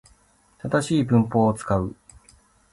[0.57, 1.95] 正しい文法を使う